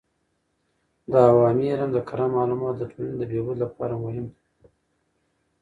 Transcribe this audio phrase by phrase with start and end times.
[1.11, 4.39] د عوامي علم د کره معلوماتو د ټولنې د بهبود لپاره مهم دی.